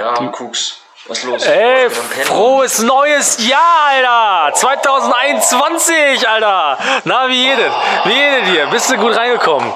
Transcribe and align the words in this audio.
Ja, 0.00 0.14
Kucks. 0.28 0.78
Was 1.08 1.18
ist 1.18 1.24
los? 1.24 1.44
Ey, 1.44 1.90
Was 1.90 2.26
frohes 2.26 2.78
neues 2.78 3.46
Jahr, 3.46 3.60
Alter! 3.90 4.54
2021, 4.54 6.26
Alter! 6.26 6.78
Na, 7.04 7.28
wie 7.28 7.44
jedes? 7.48 7.72
Wie 8.04 8.12
jedes 8.12 8.50
dir? 8.50 8.66
Bist 8.68 8.90
du 8.90 8.96
gut 8.96 9.14
reingekommen? 9.14 9.70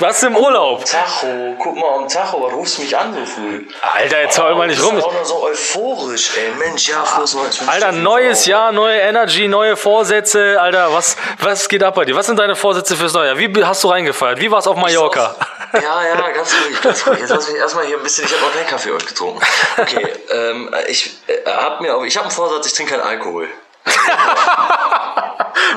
Du 0.00 0.26
im 0.26 0.36
Urlaub? 0.36 0.84
Tacho, 0.84 1.56
guck 1.60 1.76
mal 1.76 1.98
am 1.98 2.08
Tacho, 2.08 2.42
was 2.42 2.52
rufst 2.52 2.78
du 2.78 2.82
mich 2.82 2.96
an 2.96 3.14
so 3.14 3.24
früh? 3.24 3.66
Alter, 3.82 4.22
jetzt 4.22 4.40
heul 4.40 4.56
mal 4.56 4.66
nicht 4.66 4.82
rum. 4.82 4.90
Du 4.90 4.96
bist 4.96 5.06
auch 5.06 5.12
noch 5.12 5.24
so 5.24 5.44
euphorisch, 5.44 6.30
ey. 6.36 6.52
Mensch, 6.56 6.88
ja, 6.88 7.04
frohes 7.04 7.34
neues. 7.34 7.68
Alter, 7.68 7.92
neues 7.92 8.46
Jahr, 8.46 8.72
neue 8.72 8.98
Energy, 8.98 9.46
neue 9.46 9.76
Vorsätze. 9.76 10.60
Alter, 10.60 10.92
was, 10.92 11.16
was 11.40 11.68
geht 11.68 11.84
ab 11.84 11.94
bei 11.94 12.04
dir? 12.04 12.16
Was 12.16 12.26
sind 12.26 12.38
deine 12.38 12.56
Vorsätze 12.56 12.96
fürs 12.96 13.12
neue 13.12 13.28
Jahr? 13.28 13.38
Wie 13.38 13.64
hast 13.64 13.84
du 13.84 13.88
reingefeiert? 13.88 14.40
Wie 14.40 14.50
war 14.50 14.58
es 14.58 14.66
auf 14.66 14.76
Mallorca? 14.76 15.36
Ja, 15.72 16.04
ja, 16.04 16.30
ganz 16.30 16.54
ruhig, 16.54 16.80
ganz 16.80 17.06
ruhig. 17.06 17.18
Jetzt 17.20 17.30
lass 17.30 17.48
mich 17.48 17.56
erstmal 17.60 17.86
hier 17.86 17.96
ein 17.96 18.02
bisschen, 18.02 18.24
ich 18.24 18.32
habe 18.32 18.42
noch 18.42 18.52
keinen 18.52 18.66
Kaffee 18.66 18.92
heute 18.92 19.06
getrunken. 19.06 19.40
Okay, 19.76 20.06
ähm, 20.30 20.74
ich 20.88 21.18
äh, 21.26 21.50
hab 21.50 21.80
mir 21.80 21.94
auch, 21.96 22.02
ich 22.04 22.16
habe 22.16 22.26
einen 22.26 22.34
Vorsatz, 22.34 22.66
ich 22.66 22.72
trinke 22.74 22.94
keinen 22.94 23.06
Alkohol. 23.06 23.48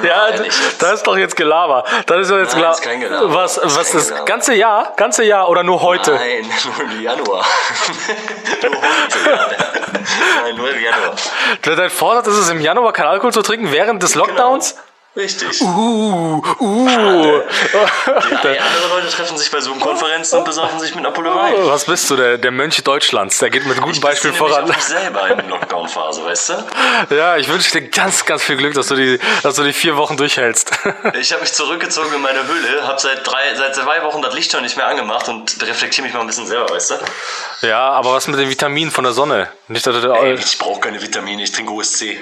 Ja, 0.04 0.32
das 0.32 0.94
ist 0.94 1.08
doch 1.08 1.18
jetzt 1.18 1.36
Gelaber. 1.36 1.84
Das 2.06 2.22
ist 2.22 2.32
doch 2.32 2.38
jetzt 2.38 2.54
Nein, 2.54 2.58
Gelaber. 2.58 2.74
ist 2.76 2.82
kein 2.82 3.02
Gelaber. 3.02 3.34
Was, 3.34 3.58
Ist 3.58 3.78
was 3.78 3.92
kein 3.92 3.98
das 3.98 4.26
ganze 4.26 4.54
Jahr? 4.54 4.94
Ganze 4.96 5.24
Jahr 5.24 5.50
oder 5.50 5.64
nur 5.64 5.82
heute? 5.82 6.12
Nein, 6.14 6.50
nur 6.78 6.92
im 6.92 7.02
Januar. 7.02 7.46
nur 8.64 8.72
heute, 8.72 9.30
ja. 9.30 9.48
Nein, 10.44 10.56
nur 10.56 10.72
im 10.72 10.82
Januar. 10.82 11.16
Dein 11.62 11.90
Vorsatz 11.90 12.28
ist 12.28 12.38
es, 12.38 12.50
im 12.50 12.62
Januar 12.62 12.94
kein 12.94 13.06
Alkohol 13.06 13.34
zu 13.34 13.42
trinken 13.42 13.72
während 13.72 14.02
des 14.02 14.16
Lockdowns? 14.16 14.76
Richtig. 15.16 15.62
Uh, 15.62 16.42
uh. 16.62 16.88
Ja, 17.72 18.50
ey, 18.50 18.58
andere 18.60 18.88
Leute 18.96 19.10
treffen 19.10 19.38
sich 19.38 19.52
bei 19.52 19.60
Zoom-Konferenzen 19.60 20.40
und 20.40 20.46
besaufen 20.46 20.80
sich 20.80 20.96
mit 20.96 21.06
Apollo 21.06 21.36
Wein. 21.36 21.54
Was 21.66 21.86
bist 21.86 22.10
du, 22.10 22.16
der, 22.16 22.38
der 22.38 22.52
Mönch 22.52 22.82
Deutschlands? 22.84 23.40
Der 23.40 23.50
geht 23.50 23.66
mit 23.66 23.80
gutem 23.82 24.02
Beispiel 24.02 24.32
Ich 24.32 24.38
voran. 24.38 24.64
auch 24.64 24.68
mich 24.68 24.78
selber 24.78 25.30
in 25.30 25.38
der 25.38 25.48
Lockdown-Phase, 25.48 26.24
weißt 26.26 26.50
du? 26.50 26.54
Ja, 27.16 27.36
ich 27.38 27.50
wünsche 27.50 27.72
dir 27.72 27.90
ganz, 27.90 28.26
ganz 28.26 28.44
viel 28.44 28.56
Glück, 28.56 28.74
dass 28.74 28.88
du 28.88 28.96
die, 28.96 29.20
dass 29.44 29.56
du 29.56 29.64
die 29.64 29.74
vier 29.74 29.98
Wochen 29.98 30.16
durchhältst. 30.18 30.72
Ich 31.20 31.32
habe 31.34 31.42
mich 31.42 31.52
zurückgezogen 31.54 32.14
in 32.16 32.22
meine 32.22 32.48
Höhle, 32.48 32.88
habe 32.88 33.00
seit, 33.00 33.26
drei, 33.28 33.54
seit 33.56 33.76
zwei 33.76 34.04
Wochen 34.04 34.22
das 34.22 34.34
Licht 34.34 34.52
schon 34.52 34.62
nicht 34.62 34.78
mehr 34.78 34.88
angemacht 34.88 35.28
und 35.28 35.58
reflektiere 35.62 36.06
mich 36.06 36.14
mal 36.14 36.22
ein 36.22 36.28
bisschen 36.28 36.48
selber, 36.48 36.70
weißt 36.74 36.92
du? 36.92 37.68
Ja, 37.68 37.90
aber 37.90 38.14
was 38.14 38.28
mit 38.28 38.40
den 38.40 38.50
Vitaminen 38.50 38.92
von 38.92 39.04
der 39.04 39.14
Sonne? 39.14 39.50
Nicht, 39.68 39.86
dass 39.86 40.00
du, 40.02 40.12
Ey, 40.12 40.36
ich 40.36 40.58
brauche 40.58 40.80
keine 40.80 41.02
Vitamine, 41.02 41.44
ich 41.44 41.52
trinke 41.52 41.74
OSC. 41.74 42.20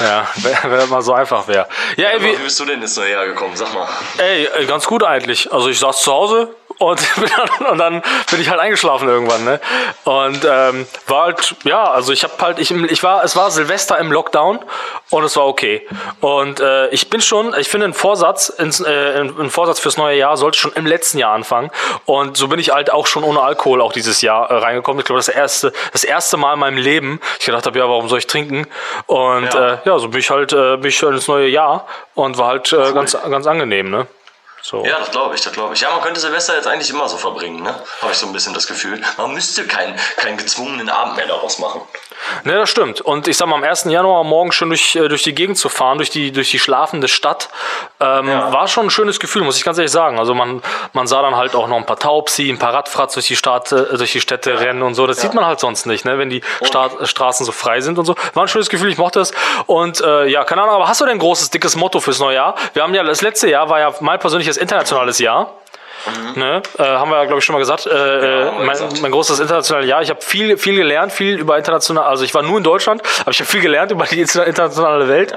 ja, 0.00 0.28
wenn 0.36 0.56
wenn 0.70 0.78
das 0.78 0.88
mal 0.90 1.02
so 1.02 1.12
einfach 1.14 1.48
wäre. 1.48 1.66
Ja, 1.96 2.08
ey, 2.10 2.25
Wie 2.26 2.38
wie, 2.38 2.42
bist 2.42 2.58
du 2.60 2.64
denn 2.64 2.80
neue 2.96 3.12
Jahr 3.12 3.26
gekommen? 3.26 3.56
Sag 3.56 3.72
mal. 3.74 3.88
ey, 4.18 4.46
ey, 4.46 4.66
ganz 4.66 4.86
gut 4.86 5.02
eigentlich. 5.02 5.52
Also 5.52 5.68
ich 5.68 5.78
saß 5.78 6.02
zu 6.02 6.12
Hause 6.12 6.54
und, 6.78 7.00
und 7.70 7.78
dann 7.78 8.02
bin 8.30 8.40
ich 8.40 8.50
halt 8.50 8.60
eingeschlafen 8.60 9.08
irgendwann, 9.08 9.44
ne? 9.44 9.60
Und 10.04 10.44
ähm, 10.44 10.86
war 11.06 11.24
halt, 11.26 11.54
ja, 11.64 11.84
also 11.90 12.12
ich 12.12 12.24
habe 12.24 12.34
halt, 12.40 12.58
ich, 12.58 12.70
ich 12.70 13.02
war, 13.02 13.24
es 13.24 13.36
war 13.36 13.50
Silvester 13.50 13.98
im 13.98 14.12
Lockdown 14.12 14.58
und 15.10 15.24
es 15.24 15.36
war 15.36 15.46
okay. 15.46 15.86
Und 16.20 16.60
äh, 16.60 16.88
ich 16.88 17.08
bin 17.10 17.20
schon, 17.20 17.54
ich 17.58 17.68
finde, 17.68 17.86
ein 17.86 17.94
Vorsatz, 17.94 18.48
ins, 18.48 18.80
äh, 18.80 19.20
ein 19.20 19.36
ein 19.38 19.50
Vorsatz 19.50 19.78
fürs 19.80 19.96
neue 19.96 20.16
Jahr 20.18 20.36
sollte 20.36 20.58
schon 20.58 20.72
im 20.72 20.86
letzten 20.86 21.18
Jahr 21.18 21.32
anfangen. 21.32 21.70
Und 22.04 22.36
so 22.36 22.48
bin 22.48 22.58
ich 22.58 22.70
halt 22.72 22.92
auch 22.92 23.06
schon 23.06 23.24
ohne 23.24 23.40
Alkohol 23.40 23.80
auch 23.80 23.92
dieses 23.92 24.20
Jahr 24.22 24.50
äh, 24.50 24.54
reingekommen. 24.56 25.00
Ich 25.00 25.06
glaube, 25.06 25.18
das 25.18 25.28
erste, 25.28 25.72
das 25.92 26.04
erste 26.04 26.36
Mal 26.36 26.54
in 26.54 26.58
meinem 26.60 26.78
Leben. 26.78 27.20
Ich 27.38 27.46
gedacht 27.46 27.66
habe, 27.66 27.78
ja, 27.78 27.88
warum 27.88 28.08
soll 28.08 28.18
ich 28.18 28.26
trinken? 28.26 28.66
Und 29.06 29.52
Ja. 29.54 29.74
äh, 29.74 29.78
ja, 29.84 29.98
so 29.98 30.08
bin 30.08 30.20
ich 30.20 30.30
halt, 30.30 30.52
äh, 30.52 30.76
bin 30.76 30.88
ich 30.88 31.02
halt 31.02 31.14
ins 31.14 31.28
neue 31.28 31.48
Jahr 31.48 31.86
und 32.14 32.38
war 32.38 32.48
halt 32.48 32.72
äh, 32.72 32.92
ganz, 32.92 33.16
ganz 33.30 33.46
angenehm, 33.46 33.90
ne? 33.90 34.06
So. 34.68 34.84
Ja, 34.84 34.98
das 34.98 35.12
glaube 35.12 35.36
ich, 35.36 35.42
das 35.42 35.52
glaube 35.52 35.74
ich. 35.74 35.80
Ja, 35.80 35.90
man 35.92 36.00
könnte 36.00 36.18
Silvester 36.18 36.56
jetzt 36.56 36.66
eigentlich 36.66 36.90
immer 36.90 37.08
so 37.08 37.18
verbringen, 37.18 37.62
ne? 37.62 37.72
Habe 38.02 38.10
ich 38.10 38.18
so 38.18 38.26
ein 38.26 38.32
bisschen 38.32 38.52
das 38.52 38.66
Gefühl. 38.66 39.00
Man 39.16 39.32
müsste 39.32 39.64
keinen 39.64 39.94
keinen 40.16 40.38
gezwungenen 40.38 40.88
Abend 40.88 41.14
mehr 41.14 41.28
daraus 41.28 41.60
machen. 41.60 41.82
Ne, 42.44 42.54
das 42.54 42.70
stimmt. 42.70 43.00
Und 43.00 43.28
ich 43.28 43.36
sag 43.36 43.46
mal, 43.48 43.56
am 43.56 43.64
1. 43.64 43.84
Januar 43.84 44.24
morgen 44.24 44.52
schon 44.52 44.68
durch, 44.68 44.96
äh, 44.96 45.08
durch 45.08 45.22
die 45.22 45.34
Gegend 45.34 45.58
zu 45.58 45.68
fahren, 45.68 45.98
durch 45.98 46.10
die, 46.10 46.32
durch 46.32 46.50
die 46.50 46.58
schlafende 46.58 47.08
Stadt, 47.08 47.48
ähm, 48.00 48.28
Ja. 48.28 48.52
war 48.52 48.68
schon 48.68 48.86
ein 48.86 48.90
schönes 48.90 49.20
Gefühl, 49.20 49.42
muss 49.42 49.56
ich 49.56 49.64
ganz 49.64 49.78
ehrlich 49.78 49.92
sagen. 49.92 50.18
Also 50.18 50.34
man, 50.34 50.62
man 50.92 51.06
sah 51.06 51.22
dann 51.22 51.36
halt 51.36 51.54
auch 51.54 51.68
noch 51.68 51.76
ein 51.76 51.86
paar 51.86 51.98
Taubsi, 51.98 52.48
ein 52.50 52.58
paar 52.58 52.74
Radfratz 52.74 53.14
durch 53.14 53.26
die, 53.26 53.36
Stadt, 53.36 53.70
äh, 53.72 53.96
durch 53.96 54.12
die 54.12 54.20
Städte 54.20 54.58
rennen 54.60 54.82
und 54.82 54.94
so. 54.94 55.06
Das 55.06 55.20
sieht 55.20 55.34
man 55.34 55.46
halt 55.46 55.60
sonst 55.60 55.86
nicht, 55.86 56.04
ne? 56.04 56.18
wenn 56.18 56.30
die 56.30 56.42
Sta 56.62 56.90
Straßen 57.02 57.44
so 57.46 57.52
frei 57.52 57.80
sind 57.80 57.98
und 57.98 58.04
so. 58.06 58.14
War 58.34 58.44
ein 58.44 58.48
schönes 58.48 58.68
Gefühl, 58.68 58.90
ich 58.90 58.98
mochte 58.98 59.20
es. 59.20 59.32
Und 59.66 60.00
äh, 60.00 60.26
ja, 60.26 60.44
keine 60.44 60.62
Ahnung, 60.62 60.74
aber 60.76 60.88
hast 60.88 61.00
du 61.00 61.04
denn 61.04 61.14
ein 61.14 61.18
großes, 61.18 61.50
dickes 61.50 61.76
Motto 61.76 62.00
fürs 62.00 62.18
neue 62.18 62.34
Jahr? 62.36 62.54
Wir 62.72 62.82
haben 62.82 62.94
ja, 62.94 63.02
das 63.02 63.22
letzte 63.22 63.48
Jahr 63.50 63.68
war 63.68 63.80
ja 63.80 63.92
mein 64.00 64.18
persönliches 64.18 64.56
internationales 64.56 65.18
Jahr. 65.18 65.52
Ne? 66.34 66.62
Äh, 66.78 66.82
haben 66.82 67.10
wir, 67.10 67.24
glaube 67.26 67.38
ich, 67.40 67.44
schon 67.44 67.54
mal 67.54 67.58
gesagt. 67.58 67.86
Äh, 67.86 67.90
äh, 67.90 68.44
wir 68.44 68.52
mein, 68.58 68.68
gesagt. 68.70 69.00
mein 69.02 69.10
großes 69.10 69.40
internationales 69.40 69.88
Jahr. 69.88 70.02
Ich 70.02 70.10
habe 70.10 70.20
viel, 70.22 70.56
viel 70.58 70.76
gelernt, 70.76 71.12
viel 71.12 71.38
über 71.38 71.56
international. 71.58 72.04
Also 72.04 72.24
ich 72.24 72.32
war 72.34 72.42
nur 72.42 72.58
in 72.58 72.64
Deutschland, 72.64 73.02
aber 73.22 73.30
ich 73.30 73.40
habe 73.40 73.50
viel 73.50 73.60
gelernt 73.60 73.90
über 73.90 74.04
die 74.04 74.20
interna- 74.24 74.44
internationale 74.44 75.08
Welt. 75.08 75.32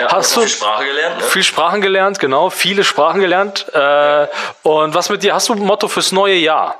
Ja, 0.00 0.12
Hast 0.12 0.36
noch 0.36 0.42
du 0.44 0.48
viel 0.48 0.56
Sprache 0.56 0.84
gelernt, 0.86 1.18
ne? 1.18 1.24
viel 1.24 1.42
Sprachen 1.42 1.80
gelernt? 1.80 2.18
Genau, 2.18 2.50
viele 2.50 2.84
Sprachen 2.84 3.20
gelernt. 3.20 3.66
Äh, 3.74 4.26
und 4.62 4.94
was 4.94 5.08
mit 5.10 5.22
dir? 5.22 5.34
Hast 5.34 5.48
du 5.48 5.54
ein 5.54 5.60
Motto 5.60 5.88
fürs 5.88 6.12
neue 6.12 6.34
Jahr? 6.36 6.76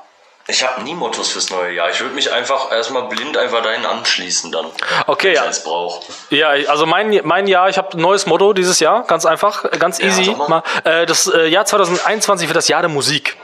Ich 0.49 0.63
habe 0.63 0.81
nie 0.81 0.95
Mottos 0.95 1.31
fürs 1.31 1.49
neue 1.49 1.73
Jahr. 1.73 1.89
Ich 1.89 1.99
würde 1.99 2.15
mich 2.15 2.31
einfach 2.31 2.71
erstmal 2.71 3.03
blind 3.03 3.37
einfach 3.37 3.61
dahin 3.61 3.85
anschließen 3.85 4.49
dann. 4.51 4.65
Okay, 5.05 5.27
wenn 5.27 5.33
ja. 5.35 5.41
ich 5.41 5.47
eins 5.47 5.63
brauche. 5.63 6.05
Ja, 6.29 6.49
also 6.49 6.85
mein, 6.85 7.19
mein 7.23 7.47
Jahr, 7.47 7.67
ich 7.67 7.77
habe 7.77 7.97
ein 7.97 8.01
neues 8.01 8.25
Motto 8.25 8.53
dieses 8.53 8.79
Jahr, 8.79 9.03
ganz 9.03 9.25
einfach, 9.25 9.69
ganz 9.77 9.99
easy. 9.99 10.23
sag 10.23 10.37
mal. 10.37 10.47
Mal, 10.47 10.63
äh, 10.85 11.05
das 11.05 11.27
äh, 11.27 11.47
Jahr 11.47 11.65
2021 11.65 12.47
wird 12.47 12.55
das 12.55 12.69
Jahr 12.69 12.81
der 12.81 12.89
Musik. 12.89 13.35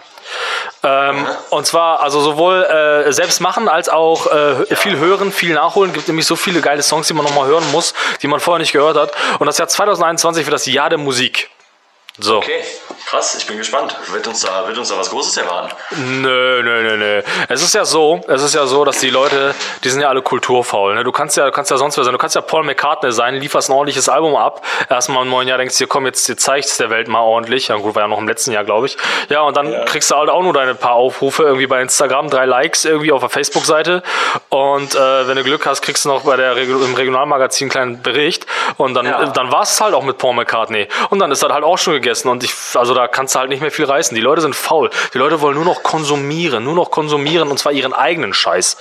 Ähm, 0.81 1.27
und 1.49 1.65
zwar 1.65 2.01
also 2.01 2.21
sowohl 2.21 2.63
äh, 2.63 3.11
selbst 3.11 3.41
machen 3.41 3.67
als 3.67 3.89
auch 3.89 4.27
äh, 4.27 4.75
viel 4.75 4.97
hören, 4.97 5.31
viel 5.31 5.53
nachholen. 5.53 5.93
Gibt 5.93 6.07
nämlich 6.07 6.25
so 6.25 6.35
viele 6.35 6.61
geile 6.61 6.83
Songs, 6.83 7.07
die 7.07 7.13
man 7.13 7.25
nochmal 7.25 7.47
hören 7.47 7.69
muss, 7.71 7.93
die 8.21 8.27
man 8.27 8.39
vorher 8.39 8.59
nicht 8.59 8.73
gehört 8.73 8.97
hat. 8.97 9.11
Und 9.39 9.47
das 9.47 9.57
Jahr 9.57 9.67
2021 9.67 10.45
wird 10.45 10.53
das 10.53 10.65
Jahr 10.65 10.89
der 10.89 10.99
Musik. 10.99 11.49
So. 12.19 12.37
Okay, 12.37 12.61
krass, 13.07 13.33
ich 13.39 13.47
bin 13.47 13.57
gespannt. 13.57 13.97
Wird 14.11 14.27
uns 14.27 14.41
da, 14.41 14.67
wird 14.67 14.77
uns 14.77 14.89
da 14.89 14.97
was 14.99 15.09
Großes 15.09 15.35
erwarten? 15.37 15.75
Nö, 16.21 16.61
nö, 16.61 16.83
nö, 16.83 16.95
nö. 16.97 17.21
Es 17.49 17.63
ist 17.63 17.73
ja 17.73 17.85
so, 17.85 18.21
es 18.27 18.43
ist 18.43 18.53
ja 18.53 18.67
so, 18.67 18.85
dass 18.85 18.99
die 18.99 19.09
Leute, 19.09 19.55
die 19.83 19.89
sind 19.89 19.99
ja 19.99 20.09
alle 20.09 20.21
kulturfaul. 20.21 20.93
Ne? 20.93 21.03
Du 21.03 21.11
kannst 21.11 21.37
ja, 21.37 21.45
du 21.45 21.51
kannst 21.51 21.71
ja 21.71 21.77
sonst 21.77 21.97
wer 21.97 22.03
sein. 22.03 22.13
Du 22.13 22.19
kannst 22.19 22.35
ja 22.35 22.41
Paul 22.41 22.65
McCartney 22.65 23.11
sein, 23.11 23.33
lieferst 23.33 23.69
ein 23.69 23.73
ordentliches 23.73 24.09
Album 24.09 24.35
ab. 24.35 24.63
Erstmal 24.91 25.23
im 25.23 25.31
neuen 25.31 25.47
Jahr 25.47 25.57
denkst 25.57 25.75
du 25.79 25.85
dir, 25.85 25.87
komm, 25.87 26.05
jetzt, 26.05 26.27
jetzt 26.29 26.43
zeigst 26.43 26.79
der 26.79 26.91
Welt 26.91 27.07
mal 27.07 27.21
ordentlich. 27.21 27.69
Ja, 27.69 27.77
gut, 27.77 27.95
war 27.95 28.03
ja 28.03 28.07
noch 28.07 28.19
im 28.19 28.27
letzten 28.27 28.51
Jahr, 28.51 28.63
glaube 28.63 28.85
ich. 28.85 28.97
Ja, 29.29 29.41
und 29.41 29.57
dann 29.57 29.71
Ja. 29.71 29.83
kriegst 29.85 30.11
du 30.11 30.15
halt 30.15 30.29
auch 30.29 30.43
nur 30.43 30.53
deine 30.53 30.75
paar 30.75 30.93
Aufrufe 30.93 31.41
irgendwie 31.41 31.65
bei 31.65 31.81
Instagram, 31.81 32.29
drei 32.29 32.45
Likes 32.45 32.85
irgendwie 32.85 33.11
auf 33.11 33.21
der 33.21 33.29
Facebook-Seite. 33.29 34.03
Und 34.49 34.93
äh, 34.93 35.27
wenn 35.27 35.35
du 35.37 35.43
Glück 35.43 35.65
hast, 35.65 35.81
kriegst 35.81 36.05
du 36.05 36.09
noch 36.09 36.21
bei 36.25 36.35
der 36.37 36.55
im 36.57 36.93
Regionalmagazin 36.93 37.65
einen 37.65 37.71
kleinen 37.71 38.01
Bericht. 38.03 38.45
Und 38.77 38.93
dann, 38.93 39.07
Ja. 39.07 39.25
dann 39.25 39.51
war 39.51 39.63
es 39.63 39.81
halt 39.81 39.95
auch 39.95 40.03
mit 40.03 40.19
Paul 40.19 40.35
McCartney. 40.35 40.87
Und 41.09 41.17
dann 41.17 41.31
ist 41.31 41.41
das 41.41 41.51
halt 41.51 41.63
auch 41.63 41.79
schon 41.79 42.02
gegessen. 42.03 42.29
Und 42.29 42.43
ich, 42.43 42.53
also 42.75 42.93
da 42.93 43.07
kannst 43.07 43.33
du 43.33 43.39
halt 43.39 43.49
nicht 43.49 43.61
mehr 43.61 43.71
viel 43.71 43.85
reißen. 43.85 44.13
Die 44.13 44.21
Leute 44.21 44.41
sind 44.41 44.55
faul. 44.55 44.89
Die 45.13 45.17
Leute 45.17 45.41
wollen 45.41 45.55
nur 45.55 45.65
noch 45.65 45.81
konsumieren, 45.81 46.63
nur 46.63 46.75
noch 46.75 46.91
konsumieren 46.91 47.49
und 47.49 47.57
zwar 47.57 47.71
ihren 47.71 47.93
eigenen 47.93 48.33
Scheiß. 48.33 48.77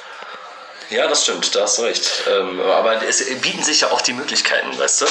Ja, 0.91 1.09
das 1.09 1.23
stimmt, 1.23 1.55
da 1.55 1.63
hast 1.63 1.79
du 1.79 1.83
recht. 1.83 2.25
Ähm, 2.31 2.61
aber 2.61 3.03
es 3.03 3.25
bieten 3.41 3.63
sich 3.63 3.81
ja 3.81 3.91
auch 3.93 4.03
die 4.03 4.13
Möglichkeiten, 4.13 4.79
weißt 4.79 5.03
du? 5.03 5.07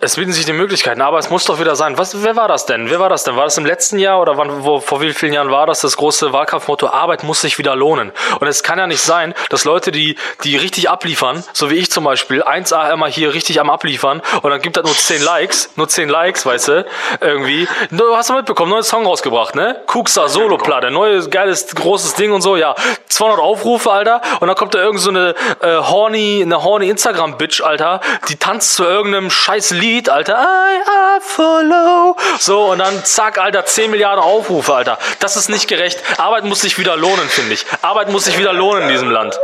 Es 0.00 0.16
bieten 0.16 0.32
sich 0.32 0.44
die 0.44 0.52
Möglichkeiten, 0.52 1.00
aber 1.00 1.18
es 1.18 1.30
muss 1.30 1.44
doch 1.44 1.60
wieder 1.60 1.76
sein. 1.76 1.98
Was, 1.98 2.22
wer 2.22 2.36
war 2.36 2.48
das 2.48 2.66
denn? 2.66 2.90
Wer 2.90 3.00
war 3.00 3.08
das 3.08 3.24
denn? 3.24 3.36
War 3.36 3.44
das 3.44 3.58
im 3.58 3.66
letzten 3.66 3.98
Jahr 3.98 4.20
oder 4.20 4.36
wann, 4.36 4.64
wo, 4.64 4.80
vor 4.80 5.00
wie 5.00 5.12
vielen 5.12 5.32
Jahren 5.32 5.50
war 5.50 5.66
das 5.66 5.80
das 5.80 5.96
große 5.96 6.32
Wahlkampfmotto? 6.32 6.88
Arbeit 6.88 7.22
muss 7.22 7.40
sich 7.40 7.58
wieder 7.58 7.76
lohnen. 7.76 8.12
Und 8.40 8.46
es 8.46 8.62
kann 8.62 8.78
ja 8.78 8.86
nicht 8.86 9.00
sein, 9.00 9.34
dass 9.50 9.64
Leute, 9.64 9.92
die, 9.92 10.16
die 10.44 10.56
richtig 10.56 10.88
abliefern, 10.88 11.44
so 11.52 11.70
wie 11.70 11.74
ich 11.74 11.90
zum 11.90 12.04
Beispiel, 12.04 12.42
1A 12.42 12.92
immer 12.92 13.08
hier 13.08 13.34
richtig 13.34 13.60
am 13.60 13.70
abliefern 13.70 14.22
und 14.42 14.50
dann 14.50 14.60
gibt 14.60 14.76
das 14.76 14.84
nur 14.84 14.94
10 14.94 15.22
Likes, 15.22 15.70
nur 15.76 15.88
10 15.88 16.08
Likes, 16.08 16.46
weißt 16.46 16.68
du, 16.68 16.86
irgendwie. 17.20 17.68
Du 17.90 18.16
hast 18.16 18.30
du 18.30 18.34
mitbekommen, 18.34 18.70
neues 18.70 18.88
Song 18.88 19.04
rausgebracht, 19.04 19.54
ne? 19.54 19.82
Kuxa 19.86 20.28
Solo-Platte, 20.28 20.90
neues, 20.90 21.30
geiles, 21.30 21.74
großes 21.74 22.14
Ding 22.14 22.32
und 22.32 22.42
so, 22.42 22.56
ja. 22.56 22.74
200 23.08 23.40
Aufrufe, 23.40 23.90
Alter, 23.90 24.20
und 24.40 24.48
dann 24.48 24.56
kommt 24.56 24.74
da 24.74 24.78
irgend 24.78 25.00
so 25.00 25.10
eine 25.10 25.34
äh, 25.60 25.76
horny, 25.76 26.42
eine 26.42 26.62
horny 26.62 26.88
Instagram-Bitch, 26.88 27.62
Alter, 27.62 28.00
die 28.28 28.36
tanzt 28.36 28.74
zu 28.74 28.84
irgendeinem 28.84 29.30
scheiß 29.30 29.65
Lied, 29.70 30.08
Alter. 30.08 30.34
I 30.34 31.20
follow. 31.20 32.16
So, 32.38 32.66
und 32.66 32.78
dann 32.78 33.04
zack, 33.04 33.38
Alter, 33.38 33.64
10 33.64 33.90
Milliarden 33.90 34.22
Aufrufe, 34.22 34.74
Alter. 34.74 34.98
Das 35.20 35.36
ist 35.36 35.48
nicht 35.48 35.68
gerecht. 35.68 36.02
Arbeit 36.18 36.44
muss 36.44 36.60
sich 36.60 36.78
wieder 36.78 36.96
lohnen, 36.96 37.28
finde 37.28 37.54
ich. 37.54 37.66
Arbeit 37.82 38.10
muss 38.10 38.24
sich 38.24 38.38
wieder 38.38 38.52
lohnen 38.52 38.84
in 38.84 38.88
diesem 38.88 39.10
Land. 39.10 39.38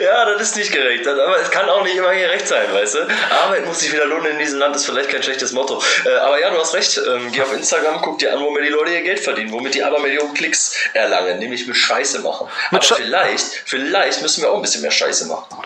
Ja, 0.00 0.24
das 0.24 0.42
ist 0.42 0.56
nicht 0.56 0.72
gerecht. 0.72 1.06
Aber 1.06 1.38
es 1.40 1.50
kann 1.50 1.68
auch 1.68 1.82
nicht 1.82 1.96
immer 1.96 2.14
gerecht 2.14 2.48
sein, 2.48 2.72
weißt 2.72 2.94
du? 2.94 2.98
Arbeit 3.44 3.66
muss 3.66 3.80
sich 3.80 3.92
wieder 3.92 4.06
lohnen 4.06 4.32
in 4.32 4.38
diesem 4.38 4.58
Land, 4.58 4.74
ist 4.76 4.86
vielleicht 4.86 5.10
kein 5.10 5.22
schlechtes 5.22 5.52
Motto. 5.52 5.82
Äh, 6.06 6.10
aber 6.16 6.40
ja, 6.40 6.50
du 6.50 6.58
hast 6.58 6.74
recht. 6.74 6.98
Ähm, 7.06 7.30
geh 7.32 7.42
auf 7.42 7.52
Instagram, 7.52 8.00
guck 8.02 8.18
dir 8.18 8.32
an, 8.32 8.40
womit 8.40 8.64
die 8.64 8.68
Leute 8.70 8.92
ihr 8.92 9.02
Geld 9.02 9.20
verdienen, 9.20 9.52
womit 9.52 9.74
die 9.74 9.84
aber 9.84 9.98
Millionen 10.00 10.32
Klicks 10.34 10.74
erlangen, 10.94 11.38
nämlich 11.38 11.66
mit 11.66 11.76
Scheiße 11.76 12.20
machen. 12.20 12.48
Mit 12.70 12.82
aber 12.82 12.96
Sche- 12.96 13.02
vielleicht, 13.02 13.62
vielleicht 13.66 14.22
müssen 14.22 14.42
wir 14.42 14.50
auch 14.50 14.56
ein 14.56 14.62
bisschen 14.62 14.82
mehr 14.82 14.90
Scheiße 14.90 15.26
machen. 15.26 15.56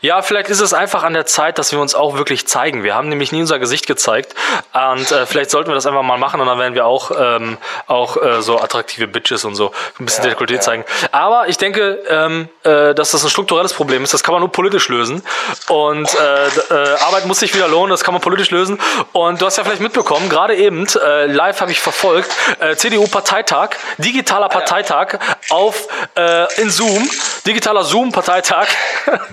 Ja, 0.00 0.22
vielleicht 0.22 0.48
ist 0.48 0.60
es 0.60 0.72
einfach 0.72 1.02
an 1.02 1.12
der 1.12 1.26
Zeit, 1.26 1.58
dass 1.58 1.72
wir 1.72 1.80
uns 1.80 1.94
auch 1.94 2.16
wirklich 2.16 2.46
zeigen. 2.46 2.82
Wir 2.82 2.94
haben 2.94 3.08
nämlich 3.08 3.32
nie 3.32 3.40
unser 3.40 3.58
Gesicht 3.58 3.86
gezeigt. 3.86 4.34
Und 4.72 5.12
äh, 5.12 5.26
vielleicht 5.26 5.50
sollten 5.50 5.68
wir 5.70 5.74
das 5.74 5.86
einfach 5.86 6.02
mal 6.02 6.16
machen 6.18 6.40
und 6.40 6.46
dann 6.46 6.58
werden 6.58 6.74
wir 6.74 6.86
auch, 6.86 7.10
ähm, 7.18 7.58
auch 7.86 8.16
äh, 8.22 8.40
so 8.40 8.58
attraktive 8.60 9.06
Bitches 9.06 9.44
und 9.44 9.54
so 9.54 9.72
ein 9.98 10.06
bisschen 10.06 10.24
Ja, 10.24 10.30
Dekolleté 10.30 10.54
ja. 10.54 10.60
zeigen. 10.60 10.84
Aber 11.12 11.48
ich 11.48 11.58
denke, 11.58 12.02
ähm, 12.08 12.48
äh, 12.64 12.94
dass 12.94 13.10
das 13.10 13.22
ein 13.22 13.28
strukturelles 13.30 13.49
strukturelles 13.50 13.72
Problem 13.72 14.04
ist. 14.04 14.14
Das 14.14 14.22
kann 14.22 14.32
man 14.32 14.40
nur 14.40 14.52
politisch 14.52 14.88
lösen. 14.88 15.22
Und 15.68 16.08
äh, 16.14 16.46
äh, 16.46 16.98
Arbeit 17.00 17.26
muss 17.26 17.40
sich 17.40 17.52
wieder 17.54 17.66
lohnen, 17.66 17.90
das 17.90 18.04
kann 18.04 18.14
man 18.14 18.20
politisch 18.20 18.50
lösen. 18.50 18.78
Und 19.12 19.40
du 19.40 19.46
hast 19.46 19.56
ja 19.58 19.64
vielleicht 19.64 19.80
mitbekommen, 19.80 20.28
gerade 20.28 20.54
eben, 20.54 20.86
äh, 20.86 21.26
live 21.26 21.60
habe 21.60 21.72
ich 21.72 21.80
verfolgt, 21.80 22.30
äh, 22.60 22.76
CDU-Parteitag, 22.76 23.70
digitaler 23.98 24.48
Parteitag 24.48 25.18
auf 25.50 25.88
äh, 26.16 26.62
in 26.62 26.70
Zoom, 26.70 27.10
digitaler 27.46 27.84
Zoom-Parteitag. 27.84 28.68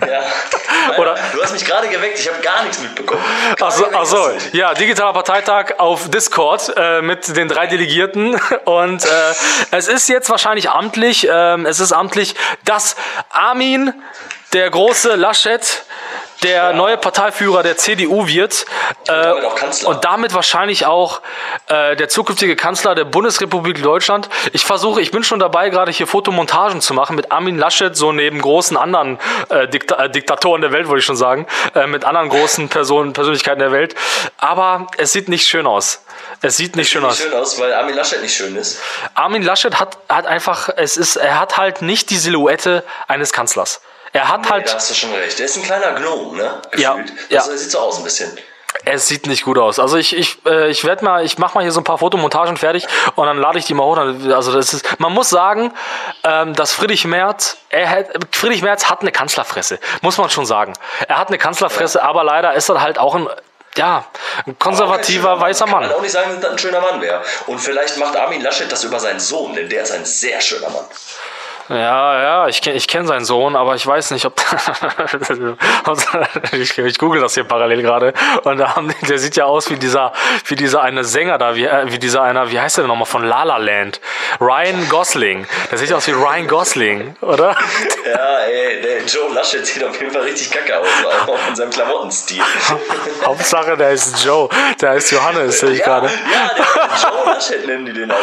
Ja. 0.08 0.22
Oder- 0.98 1.16
Du 1.34 1.42
hast 1.44 1.54
mich 1.54 1.66
gerade 1.66 1.88
geweckt, 1.90 2.20
ich 2.20 2.28
habe 2.30 2.42
gar 2.42 2.64
nichts 2.64 2.80
mitbekommen. 2.80 3.22
Achso, 3.60 3.86
ach 3.94 4.06
so, 4.06 4.30
ja, 4.54 4.74
digitaler 4.74 5.14
Parteitag 5.14 5.80
auf 5.80 6.10
Discord 6.10 6.74
äh, 6.78 7.02
mit 7.02 7.36
den 7.36 7.48
drei 7.48 7.68
Delegierten. 7.68 8.40
Und 8.66 9.06
äh, 9.06 9.08
es 9.72 9.88
ist 9.88 10.10
jetzt 10.10 10.30
wahrscheinlich 10.30 10.70
amtlich, 10.70 11.28
ähm, 11.30 11.66
es 11.66 11.80
ist 11.80 11.92
amtlich, 11.92 12.36
dass 12.66 12.96
Armin, 13.30 13.94
der 14.54 14.70
große 14.70 15.16
Laschet, 15.16 15.84
der 16.44 16.74
neue 16.74 16.98
Parteiführer 16.98 17.64
der 17.64 17.78
CDU 17.78 18.28
wird. 18.28 18.66
Äh, 19.08 19.34
Kanzler. 19.56 19.90
Und 19.90 20.06
damit 20.06 20.34
wahrscheinlich 20.34 20.86
auch 20.86 21.22
äh, 21.68 21.96
der 21.96 22.10
zukünftige 22.10 22.56
Kanzler 22.56 22.96
der 22.96 23.06
Bundesrepublik 23.06 23.82
Deutschland. 23.82 24.30
Ich 24.54 24.66
versuche, 24.66 25.02
ich 25.02 25.12
bin 25.12 25.24
schon 25.24 25.40
dabei, 25.40 25.70
gerade 25.70 25.92
hier 25.92 26.08
Fotomontagen 26.08 26.82
zu 26.82 26.94
machen 26.94 27.16
mit 27.16 27.32
Armin 27.32 27.58
Laschet, 27.58 27.96
so 27.96 28.12
neben 28.12 28.42
großen 28.42 28.78
anderen 28.78 29.20
äh, 29.50 29.68
Dikta 29.68 30.06
äh, 30.06 30.10
Diktatoren 30.10 30.62
der 30.62 30.72
Welt, 30.72 30.88
wollte 30.88 31.00
ich 31.00 31.06
schon 31.06 31.16
sagen, 31.16 31.48
äh, 31.76 31.88
mit 31.88 32.06
anderen 32.06 32.30
großen 32.30 32.70
Personen, 32.70 33.14
Persönlichkeiten 33.14 33.60
der 33.60 33.72
Welt. 33.72 33.96
Aber 34.38 34.88
es 34.98 35.14
sieht 35.14 35.30
nicht 35.30 35.48
schön 35.48 35.66
aus. 35.66 36.04
Es 36.42 36.58
sieht 36.58 36.76
nicht 36.76 36.90
schön 36.90 37.02
Sieht 37.02 37.10
aus. 37.10 37.18
schön 37.20 37.34
aus, 37.34 37.60
weil 37.60 37.74
Armin 37.74 37.96
Laschet 37.96 38.22
nicht 38.22 38.36
schön 38.36 38.56
ist. 38.56 38.80
Armin 39.16 39.42
Laschet 39.42 39.80
hat, 39.80 39.98
hat 40.10 40.26
einfach, 40.28 40.70
es 40.76 40.98
ist, 40.98 41.16
er 41.16 41.40
hat 41.40 41.58
halt 41.58 41.82
nicht 41.82 42.10
die 42.10 42.18
Silhouette 42.18 42.84
eines 43.08 43.34
Kanzlers. 43.34 43.82
Er 44.14 44.30
hat 44.30 44.46
Da 44.46 44.50
halt, 44.52 44.74
hast 44.74 44.90
du 44.90 44.96
schon 44.96 45.14
recht. 45.14 45.38
Der 45.40 45.46
ist 45.46 45.58
ein 45.58 45.64
kleiner 45.64 45.94
Gnome, 45.94 46.38
ne? 46.38 46.62
Ja, 46.78 46.94
Gefühlt. 46.94 47.14
ja. 47.30 47.40
Also, 47.40 47.52
er 47.52 47.58
sieht 47.58 47.72
so 47.72 47.80
aus 47.80 47.98
ein 47.98 48.04
bisschen. 48.04 48.38
Es 48.86 49.08
sieht 49.08 49.28
nicht 49.28 49.44
gut 49.44 49.58
aus. 49.58 49.80
Also 49.80 49.98
ich, 49.98 50.16
ich, 50.16 50.38
äh, 50.46 50.70
ich 50.70 50.84
werde 50.84 51.04
mal, 51.04 51.26
ich 51.26 51.38
mache 51.38 51.56
mal 51.56 51.62
hier 51.62 51.72
so 51.72 51.80
ein 51.82 51.84
paar 51.84 51.98
Fotomontagen 51.98 52.58
fertig 52.58 52.86
und 53.16 53.26
dann 53.26 53.38
lade 53.38 53.58
ich 53.58 53.66
die 53.66 53.74
mal 53.74 53.84
hoch. 53.84 53.98
Also 53.98 54.52
das 54.54 54.74
ist, 54.74 55.00
man 55.00 55.12
muss 55.14 55.30
sagen, 55.30 55.74
ähm, 56.24 56.54
dass 56.54 56.74
Friedrich 56.74 57.06
Merz, 57.06 57.58
er 57.70 57.90
hat, 57.90 58.08
Friedrich 58.32 58.62
Merz 58.62 58.86
hat 58.90 59.02
eine 59.02 59.12
Kanzlerfresse, 59.12 59.80
muss 60.02 60.18
man 60.18 60.30
schon 60.30 60.46
sagen. 60.46 60.74
Er 61.08 61.18
hat 61.18 61.30
eine 61.30 61.38
Kanzlerfresse, 61.38 62.04
aber 62.04 62.24
leider 62.24 62.54
ist 62.54 62.70
er 62.70 62.82
halt 62.82 63.00
auch 63.00 63.16
ein, 63.16 63.28
ja, 63.78 64.06
ein 64.46 64.60
konservativer 64.60 65.34
ein 65.34 65.42
weißer. 65.42 65.66
Mann. 65.66 65.82
Kann 65.82 65.90
man 65.90 65.98
auch 65.98 66.02
nicht 66.02 66.12
sagen, 66.12 66.32
dass 66.32 66.42
das 66.42 66.52
ein 66.52 66.60
schöner 66.60 66.82
Mann 66.82 67.02
wäre. 67.02 67.24
Und 67.48 67.60
vielleicht 67.60 67.98
macht 67.98 68.16
Armin 68.16 68.42
Laschet 68.42 68.72
das 68.72 68.84
über 68.84 69.00
seinen 69.00 69.20
Sohn, 69.20 69.56
denn 69.56 69.70
der 69.70 69.84
ist 69.84 69.92
ein 69.92 70.06
sehr 70.06 70.40
schöner 70.40 70.70
Mann. 70.70 70.86
Ja, 71.70 72.22
ja, 72.22 72.48
ich, 72.48 72.60
kenn- 72.60 72.74
ich 72.76 72.88
kenne 72.88 73.08
seinen 73.08 73.26
Sohn, 73.26 73.56
aber 73.56 73.76
ich 73.76 73.86
weiß 73.86 74.12
nicht, 74.12 74.26
ob. 74.26 74.40
ich, 76.54 76.78
ich 76.78 76.98
google 76.98 77.20
das 77.22 77.34
hier 77.34 77.44
parallel 77.44 77.82
gerade. 77.82 78.14
Und 78.44 78.58
da 78.58 78.76
haben, 78.76 78.94
der 79.08 79.18
sieht 79.20 79.36
ja 79.36 79.46
aus 79.46 79.70
wie 79.70 79.76
dieser, 79.76 80.14
wie 80.46 80.56
dieser 80.56 80.82
eine 80.82 81.04
Sänger 81.04 81.38
da, 81.38 81.56
wie, 81.56 81.66
äh, 81.66 81.92
wie 81.92 82.00
dieser 82.00 82.22
einer, 82.22 82.52
wie 82.52 82.60
heißt 82.60 82.78
der 82.78 82.84
denn 82.84 82.90
nochmal 82.90 83.06
von 83.06 83.24
La 83.26 83.44
La 83.44 83.58
Land? 83.58 84.00
Ryan 84.40 84.88
Gosling. 84.90 85.46
Der 85.70 85.78
sieht 85.78 85.92
aus 85.92 86.08
wie 86.08 86.12
Ryan 86.12 86.48
Gosling, 86.48 87.16
oder? 87.22 87.56
Ja, 88.06 88.38
ey, 88.48 88.82
der 88.82 89.04
Joe 89.06 89.34
Laschet 89.34 89.66
sieht 89.66 89.84
auf 89.84 90.00
jeden 90.00 90.12
Fall 90.14 90.24
richtig 90.24 90.52
kacke 90.52 90.78
aus, 90.80 90.88
auch 91.28 91.48
in 91.50 91.56
seinem 91.56 91.72
Klamottenstil. 91.72 92.42
Hauptsache, 93.26 93.76
der 93.76 93.90
ist 93.92 94.24
Joe. 94.24 94.48
Der 94.82 94.92
heißt 94.92 95.12
Johannes, 95.12 95.60
sehe 95.60 95.72
ich 95.72 95.80
ja, 95.80 95.86
gerade. 95.86 96.08
ja, 96.08 96.52
der 96.56 97.10
Joe 97.10 97.26
Laschet 97.34 97.68
nennen 97.68 97.86
die 97.86 97.94
den 97.94 98.10
alle. 98.12 98.22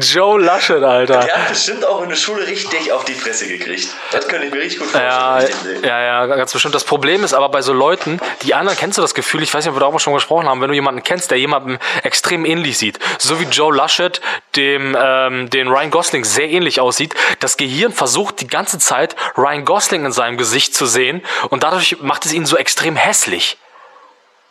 Joe 0.00 0.40
Laschet, 0.40 0.82
Alter. 0.82 1.20
Der 1.20 1.36
hat 1.36 1.48
bestimmt 1.50 1.86
auch 1.86 2.02
in 2.02 2.08
der 2.08 2.16
Schule 2.16 2.46
richtig 2.46 2.79
auf 2.92 3.04
die 3.04 3.14
Fresse 3.14 3.46
gekriegt. 3.46 3.88
Das 4.10 4.28
könnte 4.28 4.46
ich 4.46 4.52
mir 4.52 4.60
richtig 4.60 4.80
gut 4.80 4.88
vorstellen. 4.88 5.82
Ja, 5.82 5.88
ja, 5.88 6.26
ja, 6.26 6.36
ganz 6.36 6.52
bestimmt. 6.52 6.74
Das 6.74 6.84
Problem 6.84 7.24
ist 7.24 7.34
aber 7.34 7.48
bei 7.48 7.62
so 7.62 7.72
Leuten, 7.72 8.20
die 8.42 8.54
anderen, 8.54 8.78
kennst 8.78 8.98
du 8.98 9.02
das 9.02 9.14
Gefühl, 9.14 9.42
ich 9.42 9.52
weiß 9.52 9.64
nicht, 9.64 9.70
ob 9.70 9.76
wir 9.76 9.80
darüber 9.80 10.00
schon 10.00 10.14
gesprochen 10.14 10.48
haben, 10.48 10.60
wenn 10.60 10.68
du 10.68 10.74
jemanden 10.74 11.02
kennst, 11.02 11.30
der 11.30 11.38
jemandem 11.38 11.78
extrem 12.02 12.44
ähnlich 12.44 12.78
sieht, 12.78 12.98
so 13.18 13.40
wie 13.40 13.44
Joe 13.44 13.74
Laschet 13.74 14.20
dem 14.56 14.96
ähm, 14.98 15.50
den 15.50 15.68
Ryan 15.68 15.90
Gosling 15.90 16.24
sehr 16.24 16.48
ähnlich 16.48 16.80
aussieht, 16.80 17.14
das 17.40 17.56
Gehirn 17.56 17.92
versucht 17.92 18.40
die 18.40 18.46
ganze 18.46 18.78
Zeit 18.78 19.16
Ryan 19.36 19.64
Gosling 19.64 20.04
in 20.04 20.12
seinem 20.12 20.38
Gesicht 20.38 20.74
zu 20.74 20.86
sehen 20.86 21.22
und 21.50 21.62
dadurch 21.62 21.98
macht 22.00 22.26
es 22.26 22.32
ihn 22.32 22.46
so 22.46 22.56
extrem 22.56 22.96
hässlich. 22.96 23.58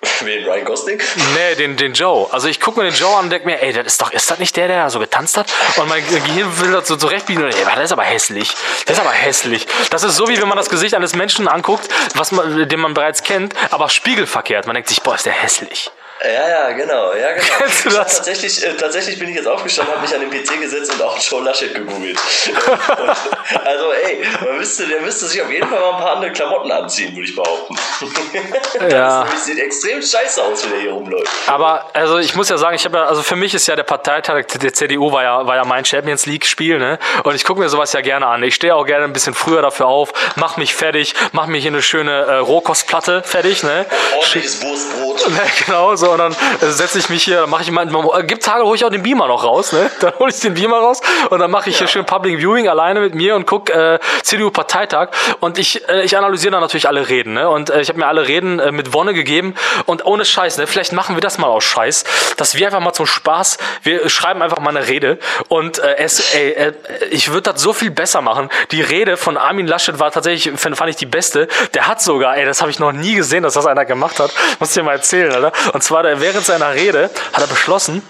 Wen, 0.22 0.46
Ryan 0.46 0.66
Gosling? 0.66 1.02
Nee, 1.34 1.56
den, 1.56 1.76
den 1.76 1.94
Joe. 1.94 2.28
Also 2.32 2.48
ich 2.48 2.60
gucke 2.60 2.80
mir 2.80 2.90
den 2.90 2.96
Joe 2.96 3.16
an 3.18 3.26
und 3.26 3.30
denke 3.32 3.46
mir, 3.46 3.62
ey, 3.62 3.74
das 3.74 3.86
ist 3.86 4.02
doch, 4.02 4.12
ist 4.12 4.30
das 4.32 4.40
nicht 4.40 4.56
der, 4.56 4.68
der 4.68 4.84
da 4.84 4.90
so 4.90 5.00
getanzt 5.00 5.38
hat? 5.38 5.52
Und 5.76 5.90
mein 5.90 6.06
Gehirn 6.08 6.60
will 6.60 6.72
das 6.72 6.88
so 6.88 6.96
zurechtbiegen 6.96 7.44
und 7.44 7.54
ey, 7.54 7.66
der 7.66 7.84
ist 7.84 7.92
aber 7.92 8.04
hässlich. 8.04 8.54
Der 8.88 8.94
ist 8.94 9.02
aber 9.02 9.12
hässlich. 9.12 9.68
Das 9.90 10.04
ist 10.04 10.16
so, 10.16 10.28
wie 10.28 10.40
wenn 10.40 10.48
man 10.48 10.58
das 10.58 10.70
Gesicht 10.70 10.96
eines 10.96 11.16
Menschen 11.16 11.48
anguckt, 11.48 11.88
was 12.16 12.32
man, 12.32 12.68
den 12.68 12.80
man 12.80 12.94
bereits 12.94 13.24
kennt, 13.24 13.54
aber 13.72 13.90
spiegelverkehrt. 13.90 14.68
Man 14.68 14.76
denkt 14.76 14.90
sich, 14.90 15.02
boah, 15.02 15.16
ist 15.16 15.26
der 15.26 15.34
hässlich. 15.34 15.92
Ja, 16.22 16.50
ja, 16.50 16.72
genau, 16.72 17.14
ja, 17.14 17.32
genau. 17.32 17.46
Kennst 17.60 17.86
du 17.86 17.90
das? 17.90 18.16
Tatsächlich, 18.18 18.66
äh, 18.66 18.74
tatsächlich 18.74 19.18
bin 19.20 19.30
ich 19.30 19.36
jetzt 19.36 19.48
aufgestanden, 19.48 19.94
habe 19.94 20.06
mich 20.06 20.14
an 20.14 20.20
den 20.20 20.30
PC 20.30 20.60
gesetzt 20.60 20.94
und 20.94 21.02
auch 21.02 21.18
Joe 21.18 21.42
Laschet 21.44 21.74
gegoogelt. 21.74 22.20
und, 22.48 23.66
also, 23.66 23.94
ey, 23.94 24.26
man 24.44 24.58
müsste, 24.58 24.86
der 24.88 25.02
müsste 25.02 25.28
sich 25.28 25.42
auf 25.42 25.50
jeden 25.50 25.68
Fall 25.70 25.80
mal 25.80 25.94
ein 25.94 26.02
paar 26.02 26.16
andere 26.18 26.32
Klamotten 26.34 26.72
anziehen, 26.72 27.16
würde 27.16 27.30
ich 27.30 27.36
behaupten. 27.36 27.76
Ja. 28.90 29.26
Das 29.30 29.46
sieht 29.46 29.60
extrem 29.60 30.02
scheiße 30.02 30.42
aus, 30.44 30.66
wenn 30.66 30.74
er 30.74 30.80
hier 30.80 30.92
rumläuft. 30.92 31.30
Aber 31.48 31.90
also 31.94 32.18
ich 32.18 32.36
muss 32.36 32.50
ja 32.50 32.58
sagen, 32.58 32.76
ich 32.76 32.86
habe 32.86 32.98
ja, 32.98 33.06
also 33.06 33.22
für 33.22 33.36
mich 33.36 33.54
ist 33.54 33.68
ja 33.68 33.76
der 33.76 33.84
Parteitag 33.84 34.46
der 34.46 34.74
CDU 34.74 35.12
war 35.12 35.24
ja, 35.24 35.46
war 35.46 35.56
ja 35.56 35.66
mein 35.66 35.86
Champions 35.86 36.26
League 36.26 36.46
Spiel, 36.46 36.80
ne? 36.80 36.98
Und 37.24 37.36
ich 37.36 37.44
gucke 37.44 37.60
mir 37.60 37.70
sowas 37.70 37.94
ja 37.94 38.02
gerne 38.02 38.28
an. 38.28 38.42
Ich 38.44 38.56
stehe 38.56 38.76
auch 38.76 38.86
gerne 38.86 39.06
ein 39.06 39.14
bisschen 39.14 39.34
früher 39.34 39.62
dafür 39.62 39.88
auf, 39.88 40.14
mach 40.36 40.58
mich 40.58 40.74
fertig, 40.74 41.14
mach 41.34 41.48
mir 41.48 41.60
hier 41.60 41.72
eine 41.72 41.82
schöne 41.82 42.12
äh, 42.12 42.36
Rohkostplatte 42.38 43.22
fertig, 43.24 43.64
ne? 43.64 43.86
Ordentliches 44.16 44.62
Wurstbrot. 44.62 45.09
Ne, 45.30 45.42
genau, 45.66 45.96
so, 45.96 46.12
und 46.12 46.18
dann 46.18 46.32
äh, 46.32 46.72
setze 46.72 46.98
ich 46.98 47.10
mich 47.10 47.24
hier, 47.24 47.46
mache 47.46 47.62
ich 47.62 47.72
mal, 47.72 47.88
äh, 47.88 48.24
gibt 48.24 48.44
Tage, 48.44 48.64
hole 48.64 48.76
ich 48.76 48.84
auch 48.84 48.90
den 48.90 49.04
Beamer 49.04 49.28
noch 49.28 49.44
raus, 49.44 49.74
ne? 49.74 49.92
Dann 50.00 50.14
hole 50.18 50.32
ich 50.32 50.40
den 50.40 50.54
Beamer 50.54 50.78
raus 50.78 51.02
und 51.30 51.40
dann 51.40 51.52
mache 51.52 51.70
ich 51.70 51.78
hier 51.78 51.88
schön 51.88 52.06
Public 52.06 52.40
Viewing 52.40 52.68
alleine 52.68 53.00
mit 53.00 53.14
mir 53.14 53.36
und 53.36 53.46
guck 53.46 53.70
äh, 53.70 54.00
CDU-Parteitag 54.24 55.10
und 55.40 55.58
ich, 55.58 55.88
äh, 55.88 56.04
ich 56.04 56.18
analysiere 56.18 56.52
dann 56.52 56.62
natürlich 56.62 56.88
alle 56.88 57.10
Reden, 57.10 57.34
ne? 57.34 57.50
Und 57.50 57.70
äh, 57.70 57.82
ich 57.82 57.90
habe 57.90 58.00
mir 58.00 58.08
alle 58.08 58.28
Reden 58.28 58.60
äh, 58.60 58.72
mit 58.72 58.94
Wonne 58.94 59.14
gegeben 59.14 59.56
und 59.86 60.06
ohne 60.06 60.26
Scheiß, 60.26 60.58
ne? 60.58 60.68
Vielleicht 60.68 60.94
machen 60.94 61.16
wir 61.16 61.22
das 61.22 61.38
mal 61.38 61.48
aus 61.48 61.64
Scheiß, 61.64 62.06
dass 62.38 62.56
wir 62.56 62.66
einfach 62.66 62.80
mal 62.80 62.94
zum 62.94 63.06
Spaß, 63.06 63.58
wir 63.84 64.10
schreiben 64.10 64.42
einfach 64.42 64.60
mal 64.60 64.76
eine 64.76 64.88
Rede 64.88 65.20
und 65.48 65.80
äh, 65.80 65.98
es, 65.98 66.34
ey, 66.34 66.52
äh, 66.52 66.74
ich 67.12 67.32
würde 67.32 67.52
das 67.52 67.62
so 67.62 67.74
viel 67.74 67.92
besser 67.92 68.22
machen. 68.22 68.50
Die 68.72 68.82
Rede 68.82 69.18
von 69.18 69.38
Armin 69.38 69.68
Laschet 69.68 70.00
war 70.00 70.12
tatsächlich, 70.12 70.60
fand, 70.60 70.78
fand 70.78 70.90
ich 70.90 70.96
die 70.96 71.06
beste. 71.06 71.48
Der 71.74 71.88
hat 71.88 72.02
sogar, 72.02 72.38
ey, 72.38 72.46
das 72.46 72.62
habe 72.62 72.72
ich 72.72 72.80
noch 72.80 72.92
nie 72.92 73.16
gesehen, 73.16 73.44
dass 73.44 73.54
das 73.54 73.66
einer 73.66 73.86
gemacht 73.86 74.20
hat. 74.20 74.32
Muss 74.60 74.70
ich 74.70 74.76
dir 74.76 74.84
mal 74.84 74.94
erzählen, 74.94 75.09
oder? 75.14 75.52
Und 75.74 75.84
zwar 75.84 76.04
während 76.04 76.46
seiner 76.46 76.74
Rede 76.74 77.10
hat 77.34 77.42
er 77.42 77.48
beschlossen, 77.48 78.02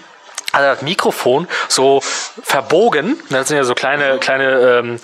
hat 0.52 0.62
er 0.62 0.74
das 0.74 0.82
Mikrofon 0.82 1.48
so 1.68 2.00
verbogen. 2.42 3.20
Das 3.30 3.48
sind 3.48 3.56
ja 3.56 3.64
so 3.64 3.74
kleine, 3.74 4.18
kleine 4.18 4.78
ähm, 4.78 5.00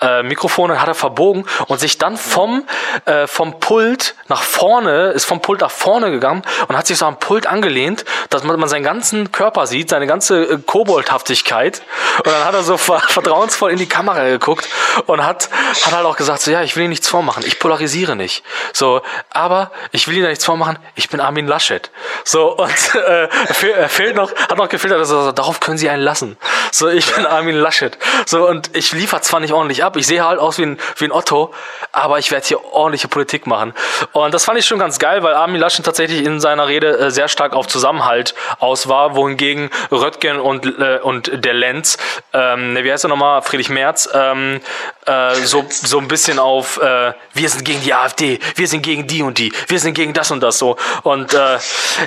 äh, 0.00 0.22
Mikrofone, 0.22 0.80
hat 0.80 0.88
er 0.88 0.94
verbogen 0.94 1.46
und 1.66 1.78
sich 1.80 1.98
dann 1.98 2.16
vom, 2.16 2.66
äh, 3.04 3.26
vom 3.26 3.60
Pult 3.60 4.14
nach 4.28 4.42
vorne, 4.42 5.10
ist 5.10 5.24
vom 5.24 5.40
Pult 5.40 5.60
nach 5.60 5.70
vorne 5.70 6.10
gegangen 6.10 6.42
und 6.68 6.76
hat 6.76 6.86
sich 6.86 6.98
so 6.98 7.06
am 7.06 7.18
Pult 7.18 7.46
angelehnt, 7.46 8.04
dass 8.30 8.44
man, 8.44 8.58
man 8.58 8.68
seinen 8.68 8.84
ganzen 8.84 9.32
Körper 9.32 9.66
sieht, 9.66 9.90
seine 9.90 10.06
ganze 10.06 10.42
äh, 10.42 10.58
Koboldhaftigkeit. 10.58 11.82
Und 12.18 12.26
dann 12.26 12.44
hat 12.44 12.54
er 12.54 12.62
so 12.62 12.76
ver 12.76 13.00
vertrauensvoll 13.00 13.70
in 13.72 13.78
die 13.78 13.88
Kamera 13.88 14.24
geguckt 14.24 14.68
und 15.06 15.24
hat, 15.24 15.48
hat 15.84 15.92
halt 15.92 16.06
auch 16.06 16.16
gesagt, 16.16 16.42
so 16.42 16.50
ja, 16.50 16.62
ich 16.62 16.76
will 16.76 16.82
Ihnen 16.84 16.90
nichts 16.90 17.08
vormachen, 17.08 17.44
ich 17.46 17.58
polarisiere 17.58 18.16
nicht. 18.16 18.44
So, 18.72 19.02
aber 19.30 19.70
ich 19.92 20.08
will 20.08 20.16
Ihnen 20.16 20.28
nichts 20.28 20.44
vormachen, 20.44 20.78
ich 20.94 21.08
bin 21.08 21.20
Armin 21.20 21.46
Laschet. 21.46 21.90
So, 22.24 22.56
und 22.56 22.70
äh, 22.94 23.28
fehl- 23.52 23.72
er 23.72 23.88
fehlt 23.88 24.16
noch, 24.16 24.34
hat 24.34 24.56
noch 24.56 24.68
gefiltert, 24.68 25.00
dass 25.00 25.10
er 25.10 25.24
so, 25.24 25.32
darauf 25.32 25.60
können 25.60 25.78
Sie 25.78 25.88
einen 25.88 26.02
lassen. 26.02 26.36
So, 26.72 26.88
ich 26.88 27.12
bin 27.14 27.26
Armin 27.26 27.56
Laschet. 27.56 27.96
So, 28.26 28.46
und 28.48 28.76
ich 28.76 28.92
liefere 28.92 29.20
zwar 29.22 29.40
nicht 29.40 29.52
ordentlich 29.52 29.84
ab, 29.84 29.87
ich 29.96 30.06
sehe 30.06 30.24
halt 30.24 30.38
aus 30.38 30.58
wie 30.58 30.64
ein, 30.64 30.78
wie 30.96 31.04
ein 31.04 31.12
Otto, 31.12 31.52
aber 31.92 32.18
ich 32.18 32.30
werde 32.30 32.46
hier 32.46 32.64
ordentliche 32.72 33.08
Politik 33.08 33.46
machen. 33.46 33.74
Und 34.12 34.34
das 34.34 34.44
fand 34.44 34.58
ich 34.58 34.66
schon 34.66 34.78
ganz 34.78 34.98
geil, 34.98 35.22
weil 35.22 35.34
Armin 35.34 35.60
Laschet 35.60 35.84
tatsächlich 35.84 36.24
in 36.24 36.40
seiner 36.40 36.68
Rede 36.68 36.98
äh, 36.98 37.10
sehr 37.10 37.28
stark 37.28 37.54
auf 37.54 37.66
Zusammenhalt 37.66 38.34
aus 38.58 38.88
war, 38.88 39.14
wohingegen 39.14 39.70
Röttgen 39.90 40.40
und, 40.40 40.66
äh, 40.66 40.98
und 41.02 41.44
der 41.44 41.54
Lenz, 41.54 41.98
ähm, 42.32 42.72
ne, 42.72 42.84
wie 42.84 42.92
heißt 42.92 43.04
er 43.04 43.08
nochmal, 43.08 43.42
Friedrich 43.42 43.70
Merz, 43.70 44.08
ähm, 44.12 44.60
äh, 45.06 45.34
so, 45.36 45.64
so 45.68 45.98
ein 45.98 46.08
bisschen 46.08 46.38
auf, 46.38 46.78
äh, 46.80 47.12
wir 47.34 47.48
sind 47.48 47.64
gegen 47.64 47.82
die 47.82 47.94
AfD, 47.94 48.38
wir 48.56 48.68
sind 48.68 48.82
gegen 48.82 49.06
die 49.06 49.22
und 49.22 49.38
die, 49.38 49.52
wir 49.66 49.80
sind 49.80 49.94
gegen 49.94 50.12
das 50.12 50.30
und 50.30 50.40
das 50.40 50.58
so. 50.58 50.76
Und 51.02 51.34
äh, 51.34 51.58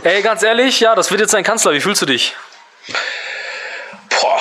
ey, 0.04 0.22
ganz 0.22 0.44
ehrlich, 0.44 0.80
ja, 0.80 0.96
das 0.96 1.12
wird 1.12 1.22
jetzt 1.22 1.36
ein 1.36 1.44
Kanzler. 1.44 1.74
Wie 1.74 1.82
fühlst 1.82 2.02
du 2.02 2.06
dich? 2.06 2.36
Boah, 4.10 4.40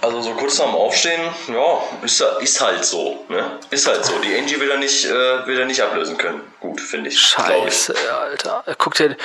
also 0.00 0.20
so 0.20 0.34
kurz 0.34 0.58
nach 0.58 0.66
dem 0.66 0.74
Aufstehen, 0.74 1.20
ja, 1.48 1.82
ist, 2.02 2.20
ist 2.40 2.60
halt 2.60 2.84
so, 2.84 3.24
ne? 3.28 3.58
Ist 3.70 3.86
halt 3.86 4.04
so. 4.04 4.18
Die 4.18 4.36
Angie 4.36 4.60
will 4.60 4.70
er 4.70 4.76
nicht, 4.78 5.04
äh, 5.04 5.46
will 5.46 5.58
er 5.58 5.66
nicht 5.66 5.80
ablösen 5.82 6.16
können. 6.16 6.40
Gut, 6.60 6.80
finde 6.80 7.10
ich. 7.10 7.34
glaub 7.34 7.66
ich. 7.66 7.74
Scheiße, 7.74 7.94
Alter. 8.12 8.64
Guck 8.78 8.94
dir, 8.94 9.16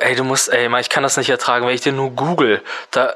ey, 0.00 0.16
du 0.16 0.24
musst, 0.24 0.48
ey, 0.48 0.68
Mann, 0.68 0.80
ich 0.80 0.88
kann 0.88 1.02
das 1.02 1.16
nicht 1.16 1.30
ertragen, 1.30 1.66
wenn 1.66 1.74
ich 1.74 1.80
dir 1.80 1.92
nur 1.92 2.10
google. 2.10 2.62
Da, 2.90 3.14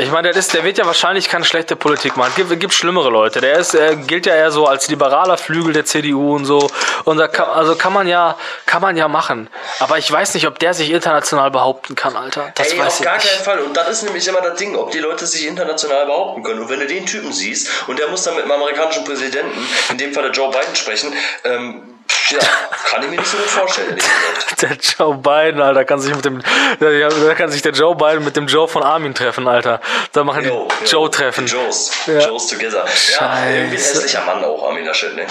Ich 0.00 0.10
meine, 0.10 0.28
der, 0.28 0.38
ist, 0.38 0.54
der 0.54 0.64
wird 0.64 0.78
ja 0.78 0.86
wahrscheinlich 0.86 1.28
keine 1.28 1.44
schlechte 1.44 1.76
Politik 1.76 2.16
machen. 2.16 2.30
Es 2.30 2.36
gibt, 2.36 2.58
gibt 2.58 2.72
schlimmere 2.72 3.10
Leute. 3.10 3.42
Der 3.42 3.58
ist, 3.58 3.74
er 3.74 3.96
gilt 3.96 4.24
ja 4.24 4.34
eher 4.34 4.50
so 4.50 4.66
als 4.66 4.88
liberaler 4.88 5.36
Flügel 5.36 5.74
der 5.74 5.84
CDU 5.84 6.34
und 6.34 6.46
so. 6.46 6.70
Und 7.04 7.18
da 7.18 7.28
kann, 7.28 7.50
also 7.50 7.76
kann 7.76 7.92
man 7.92 8.08
ja, 8.08 8.36
kann 8.64 8.80
man 8.80 8.96
ja 8.96 9.08
machen. 9.08 9.50
Aber 9.78 9.98
ich 9.98 10.10
weiß 10.10 10.32
nicht, 10.34 10.46
ob 10.46 10.58
der 10.58 10.72
sich 10.72 10.90
international 10.90 11.50
behaupten 11.50 11.96
kann, 11.96 12.16
Alter. 12.16 12.50
Das 12.54 12.72
Ey, 12.72 12.78
weiß 12.78 12.86
auf 12.86 12.98
ich 13.00 13.04
gar 13.04 13.16
nicht. 13.16 13.28
keinen 13.30 13.44
Fall. 13.44 13.58
Und 13.60 13.76
das 13.76 13.88
ist 13.90 14.02
nämlich 14.04 14.26
immer 14.26 14.40
das 14.40 14.58
Ding, 14.58 14.74
ob 14.74 14.90
die 14.90 15.00
Leute 15.00 15.26
sich 15.26 15.46
international 15.46 16.06
behaupten 16.06 16.42
können. 16.44 16.60
Und 16.60 16.70
wenn 16.70 16.80
du 16.80 16.86
den 16.86 17.04
Typen 17.04 17.32
siehst 17.32 17.68
und 17.86 17.98
der 17.98 18.08
muss 18.08 18.22
dann 18.22 18.36
mit 18.36 18.44
dem 18.44 18.52
amerikanischen 18.52 19.04
Präsidenten, 19.04 19.66
in 19.90 19.98
dem 19.98 20.14
Fall 20.14 20.22
der 20.22 20.32
Joe 20.32 20.50
Biden, 20.50 20.74
sprechen, 20.76 21.12
ähm, 21.44 21.89
ja, 22.30 22.38
kann 22.90 23.02
ich 23.02 23.10
mir 23.10 23.16
nicht 23.16 23.26
so 23.30 23.36
gut 23.36 23.46
vorstellen. 23.46 23.98
Der 24.62 24.70
Joe 24.72 25.14
Biden, 25.16 25.60
Alter, 25.62 25.84
kann 25.84 26.00
sich 26.00 26.14
mit 26.14 26.24
dem, 26.24 26.42
da 26.80 27.34
kann 27.34 27.50
sich 27.50 27.62
der 27.62 27.72
Joe 27.72 27.94
Biden 27.94 28.24
mit 28.24 28.36
dem 28.36 28.46
Joe 28.46 28.68
von 28.68 28.82
Armin 28.82 29.14
treffen, 29.14 29.48
Alter. 29.48 29.80
Da 30.12 30.22
machen 30.24 30.44
Yo, 30.44 30.68
die 30.80 30.84
yo, 30.84 30.90
Joe-Treffen. 31.04 31.46
Joes. 31.46 31.90
Ja. 32.06 32.18
Joes 32.26 32.48
together. 32.48 32.84
Ja, 33.18 33.44
irgendwie 33.46 33.76
ein 33.76 33.82
Scheiße. 33.82 33.94
hässlicher 33.94 34.20
Mann 34.26 34.44
auch, 34.44 34.62
Armin 34.68 34.84
Laschet, 34.84 35.14
ne? 35.16 35.26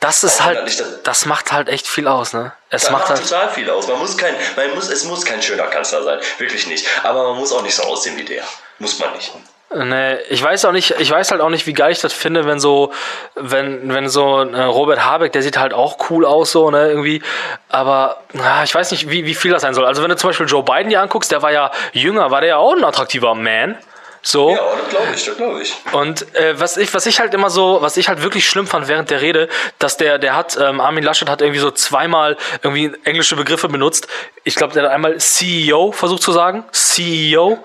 Das 0.00 0.22
ist 0.22 0.42
halt, 0.44 0.64
nicht 0.64 0.78
das- 0.78 1.02
das 1.02 1.26
macht 1.26 1.50
halt 1.50 1.68
echt 1.68 1.86
viel 1.88 2.06
aus, 2.06 2.32
ne? 2.32 2.52
Es 2.70 2.82
Das 2.82 2.90
macht 2.92 3.08
macht 3.08 3.10
halt, 3.18 3.28
total 3.28 3.48
viel 3.50 3.68
aus. 3.70 3.88
Man 3.88 3.98
muss 3.98 4.16
kein, 4.16 4.34
man 4.56 4.74
muss, 4.74 4.88
es 4.90 5.04
muss 5.04 5.24
kein 5.24 5.42
schöner 5.42 5.64
Kanzler 5.68 6.02
sein. 6.04 6.18
Wirklich 6.38 6.66
nicht. 6.66 6.86
Aber 7.04 7.30
man 7.30 7.38
muss 7.38 7.50
auch 7.52 7.62
nicht 7.62 7.74
so 7.74 7.82
aussehen 7.84 8.16
wie 8.16 8.24
der. 8.24 8.44
Muss 8.78 8.98
man 8.98 9.12
nicht. 9.14 9.32
Ne, 9.74 10.18
ich 10.30 10.42
weiß 10.42 10.64
auch 10.64 10.72
nicht, 10.72 10.94
ich 10.98 11.10
weiß 11.10 11.30
halt 11.30 11.42
auch 11.42 11.50
nicht, 11.50 11.66
wie 11.66 11.74
geil 11.74 11.92
ich 11.92 12.00
das 12.00 12.14
finde, 12.14 12.46
wenn 12.46 12.58
so, 12.58 12.90
wenn, 13.34 13.92
wenn 13.92 14.08
so 14.08 14.40
äh, 14.40 14.62
Robert 14.62 15.04
Habeck, 15.04 15.32
der 15.32 15.42
sieht 15.42 15.58
halt 15.58 15.74
auch 15.74 16.08
cool 16.08 16.24
aus, 16.24 16.52
so, 16.52 16.70
ne, 16.70 16.88
irgendwie. 16.88 17.22
Aber 17.68 18.22
na, 18.32 18.64
ich 18.64 18.74
weiß 18.74 18.90
nicht, 18.92 19.10
wie, 19.10 19.26
wie 19.26 19.34
viel 19.34 19.50
das 19.50 19.60
sein 19.60 19.74
soll. 19.74 19.84
Also 19.84 20.02
wenn 20.02 20.08
du 20.08 20.16
zum 20.16 20.30
Beispiel 20.30 20.46
Joe 20.46 20.62
Biden 20.62 20.88
dir 20.88 21.02
anguckst, 21.02 21.30
der 21.30 21.42
war 21.42 21.52
ja 21.52 21.70
jünger, 21.92 22.30
war 22.30 22.40
der 22.40 22.48
ja 22.48 22.56
auch 22.56 22.74
ein 22.74 22.82
attraktiver 22.82 23.34
Man. 23.34 23.76
So. 24.22 24.50
Ja, 24.50 24.56
das 24.56 24.88
glaube 24.90 25.06
ich, 25.14 25.24
das 25.24 25.36
glaube 25.36 25.62
ich. 25.62 25.76
Und 25.92 26.34
äh, 26.34 26.58
was 26.58 26.76
ich, 26.76 26.92
was 26.92 27.06
ich 27.06 27.20
halt 27.20 27.34
immer 27.34 27.50
so, 27.50 27.78
was 27.80 27.96
ich 27.96 28.08
halt 28.08 28.22
wirklich 28.22 28.48
schlimm 28.48 28.66
fand 28.66 28.88
während 28.88 29.10
der 29.10 29.20
Rede, 29.20 29.48
dass 29.78 29.96
der, 29.96 30.18
der 30.18 30.34
hat, 30.34 30.58
ähm, 30.60 30.80
Armin 30.80 31.04
Laschet 31.04 31.28
hat 31.28 31.40
irgendwie 31.40 31.60
so 31.60 31.70
zweimal 31.70 32.36
irgendwie 32.62 32.92
englische 33.04 33.36
Begriffe 33.36 33.68
benutzt. 33.68 34.08
Ich 34.44 34.54
glaube, 34.54 34.74
der 34.74 34.84
hat 34.84 34.90
einmal 34.90 35.18
CEO 35.18 35.92
versucht 35.92 36.22
zu 36.22 36.32
sagen, 36.32 36.64
CEO 36.72 37.58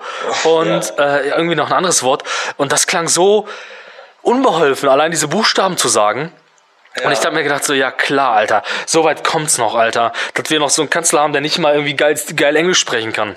und 0.44 0.98
äh, 0.98 1.28
irgendwie 1.30 1.56
noch 1.56 1.68
ein 1.68 1.76
anderes 1.76 2.02
Wort. 2.02 2.22
Und 2.56 2.72
das 2.72 2.86
klang 2.86 3.08
so 3.08 3.48
unbeholfen, 4.22 4.88
allein 4.88 5.10
diese 5.10 5.28
Buchstaben 5.28 5.76
zu 5.76 5.88
sagen. 5.88 6.32
Und 7.02 7.10
ich 7.10 7.24
habe 7.24 7.34
mir 7.34 7.42
gedacht, 7.42 7.64
so, 7.64 7.74
ja 7.74 7.90
klar, 7.90 8.36
Alter, 8.36 8.62
so 8.86 9.02
weit 9.02 9.24
kommt's 9.24 9.58
noch, 9.58 9.74
Alter, 9.74 10.12
dass 10.34 10.50
wir 10.50 10.60
noch 10.60 10.70
so 10.70 10.82
einen 10.82 10.90
Kanzler 10.90 11.22
haben, 11.22 11.32
der 11.32 11.42
nicht 11.42 11.58
mal 11.58 11.74
irgendwie 11.74 11.94
geil, 11.94 12.18
geil 12.36 12.54
Englisch 12.54 12.78
sprechen 12.78 13.12
kann. 13.12 13.36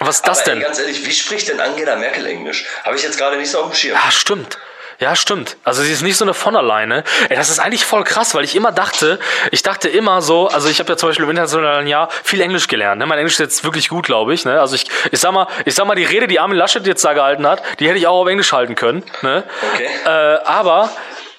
Was 0.00 0.16
ist 0.16 0.26
das 0.26 0.40
Aber 0.40 0.50
denn? 0.50 0.58
Ey, 0.58 0.64
ganz 0.64 0.78
ehrlich, 0.78 1.04
wie 1.04 1.12
spricht 1.12 1.48
denn 1.48 1.60
Angela 1.60 1.96
Merkel 1.96 2.26
Englisch? 2.26 2.64
Habe 2.84 2.96
ich 2.96 3.02
jetzt 3.02 3.18
gerade 3.18 3.36
nicht 3.36 3.50
so 3.50 3.60
auf 3.60 3.70
dem 3.70 3.76
Schirm. 3.76 3.94
Ja, 4.02 4.10
stimmt. 4.10 4.58
Ja, 4.98 5.16
stimmt. 5.16 5.56
Also 5.64 5.82
sie 5.82 5.92
ist 5.92 6.02
nicht 6.02 6.18
so 6.18 6.26
eine 6.26 6.34
von 6.34 6.54
alleine. 6.56 7.04
Ey, 7.30 7.36
das 7.36 7.48
ist 7.48 7.58
eigentlich 7.58 7.86
voll 7.86 8.04
krass, 8.04 8.34
weil 8.34 8.44
ich 8.44 8.54
immer 8.54 8.70
dachte, 8.70 9.18
ich 9.50 9.62
dachte 9.62 9.88
immer 9.88 10.20
so, 10.20 10.48
also 10.48 10.68
ich 10.68 10.78
habe 10.78 10.90
ja 10.90 10.96
zum 10.98 11.08
Beispiel 11.08 11.24
im 11.24 11.30
internationalen 11.30 11.86
Jahr 11.86 12.10
viel 12.22 12.40
Englisch 12.42 12.68
gelernt. 12.68 12.98
Ne? 12.98 13.06
Mein 13.06 13.18
Englisch 13.18 13.34
ist 13.34 13.38
jetzt 13.38 13.64
wirklich 13.64 13.88
gut, 13.88 14.04
glaube 14.04 14.34
ich. 14.34 14.44
Ne? 14.44 14.60
Also 14.60 14.74
ich, 14.74 14.84
ich 15.10 15.18
sag 15.18 15.32
mal, 15.32 15.46
ich 15.64 15.74
sag 15.74 15.86
mal, 15.86 15.94
die 15.94 16.04
Rede, 16.04 16.26
die 16.28 16.38
Armin 16.38 16.58
Laschet 16.58 16.86
jetzt 16.86 17.02
da 17.02 17.14
gehalten 17.14 17.46
hat, 17.46 17.62
die 17.78 17.88
hätte 17.88 17.98
ich 17.98 18.06
auch 18.06 18.20
auf 18.20 18.28
Englisch 18.28 18.52
halten 18.52 18.74
können. 18.74 19.02
Ne? 19.22 19.44
Okay. 19.72 19.88
Äh, 20.04 20.08
aber 20.44 20.90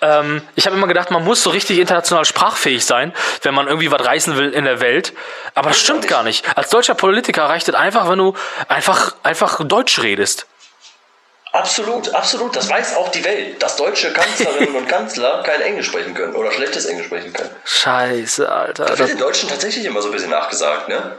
ähm, 0.02 0.42
ich 0.56 0.66
habe 0.66 0.76
immer 0.76 0.88
gedacht, 0.88 1.12
man 1.12 1.24
muss 1.24 1.44
so 1.44 1.50
richtig 1.50 1.80
international 1.80 2.26
sprachfähig 2.26 2.86
sein, 2.86 3.14
wenn 3.44 3.54
man 3.54 3.68
irgendwie 3.68 3.92
was 3.92 4.04
reißen 4.04 4.36
will 4.38 4.52
in 4.52 4.66
der 4.66 4.82
Welt. 4.82 5.14
Aber 5.56 5.70
das 5.70 5.80
stimmt 5.80 6.08
gar 6.08 6.24
nicht. 6.24 6.46
Als 6.58 6.70
deutscher 6.70 6.96
Politiker 6.96 7.46
reicht 7.46 7.70
es 7.70 7.76
einfach, 7.76 8.10
wenn 8.10 8.18
du 8.18 8.34
einfach, 8.68 9.16
einfach 9.24 9.64
Deutsch 9.64 10.02
redest. 10.02 10.48
Absolut, 11.54 12.14
absolut. 12.16 12.56
Das 12.56 12.70
weiß 12.70 12.96
auch 12.96 13.10
die 13.10 13.26
Welt, 13.26 13.62
dass 13.62 13.76
deutsche 13.76 14.14
Kanzlerinnen 14.14 14.74
und 14.76 14.88
Kanzler 14.90 15.44
kein 15.44 15.62
Englisch 15.62 15.88
sprechen 15.88 16.14
können 16.14 16.34
oder 16.34 16.52
schlechtes 16.52 16.86
Englisch 16.86 17.08
sprechen 17.08 17.34
können. 17.34 17.50
Scheiße, 17.66 18.50
Alter. 18.50 18.86
Das 18.86 18.92
Das, 18.92 19.00
wird 19.00 19.10
den 19.10 19.18
Deutschen 19.18 19.50
tatsächlich 19.50 19.86
immer 19.86 20.02
so 20.02 20.08
ein 20.08 20.14
bisschen 20.14 20.30
nachgesagt, 20.30 20.88
ne? 20.88 21.18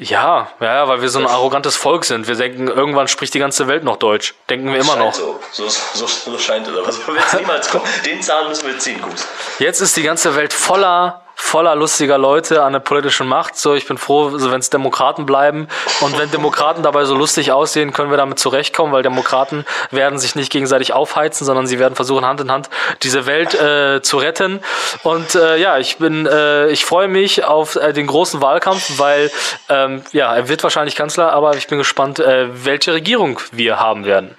Ja, 0.00 0.48
ja, 0.60 0.88
weil 0.88 1.02
wir 1.02 1.10
so 1.10 1.18
ein 1.18 1.26
arrogantes 1.26 1.76
Volk 1.76 2.06
sind. 2.06 2.26
Wir 2.26 2.34
denken, 2.34 2.68
irgendwann 2.68 3.06
spricht 3.06 3.34
die 3.34 3.38
ganze 3.38 3.68
Welt 3.68 3.84
noch 3.84 3.98
Deutsch. 3.98 4.34
Denken 4.48 4.72
wir 4.72 4.80
immer 4.80 4.96
noch. 4.96 5.12
So. 5.12 5.38
So, 5.52 5.68
so, 5.68 6.06
so 6.06 6.38
scheint 6.38 6.66
es. 6.66 6.74
Aber 6.74 6.90
so 6.90 7.06
wird 7.06 7.22
es 7.22 7.38
niemals 7.38 7.68
kommen. 7.68 7.84
Den 8.06 8.22
Zahn 8.22 8.48
müssen 8.48 8.66
wir 8.66 8.78
ziehen, 8.78 9.02
gut. 9.02 9.26
Jetzt 9.58 9.82
ist 9.82 9.94
die 9.98 10.02
ganze 10.02 10.34
Welt 10.36 10.54
voller, 10.54 11.22
voller 11.40 11.74
lustiger 11.74 12.18
Leute 12.18 12.62
an 12.62 12.72
der 12.72 12.80
politischen 12.80 13.26
Macht. 13.26 13.56
So, 13.56 13.74
ich 13.74 13.86
bin 13.86 13.98
froh, 13.98 14.38
so, 14.38 14.50
wenn 14.52 14.60
es 14.60 14.70
Demokraten 14.70 15.26
bleiben. 15.26 15.68
Und 16.00 16.18
wenn 16.18 16.30
Demokraten 16.30 16.82
dabei 16.82 17.04
so 17.04 17.14
lustig 17.14 17.50
aussehen, 17.50 17.92
können 17.92 18.10
wir 18.10 18.16
damit 18.16 18.38
zurechtkommen, 18.38 18.92
weil 18.92 19.02
Demokraten 19.02 19.64
werden 19.90 20.18
sich 20.18 20.36
nicht 20.36 20.52
gegenseitig 20.52 20.92
aufheizen, 20.92 21.44
sondern 21.44 21.66
sie 21.66 21.78
werden 21.78 21.96
versuchen, 21.96 22.24
Hand 22.24 22.40
in 22.40 22.52
Hand 22.52 22.70
diese 23.02 23.26
Welt 23.26 23.54
äh, 23.54 24.02
zu 24.02 24.18
retten. 24.18 24.60
Und 25.02 25.34
äh, 25.34 25.56
ja, 25.56 25.78
ich 25.78 25.96
bin, 25.96 26.26
äh, 26.26 26.68
ich 26.68 26.84
freue 26.84 27.08
mich 27.08 27.44
auf 27.44 27.76
äh, 27.76 27.92
den 27.92 28.06
großen 28.06 28.40
Wahlkampf, 28.40 28.98
weil 28.98 29.30
ähm, 29.68 30.02
ja, 30.12 30.34
er 30.34 30.48
wird 30.48 30.62
wahrscheinlich 30.62 30.94
Kanzler, 30.94 31.32
aber 31.32 31.56
ich 31.56 31.66
bin 31.66 31.78
gespannt, 31.78 32.20
äh, 32.20 32.48
welche 32.64 32.92
Regierung 32.92 33.40
wir 33.50 33.80
haben 33.80 34.04
werden. 34.04 34.36